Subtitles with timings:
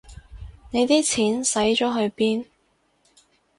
[0.71, 2.47] 你啲錢使咗去邊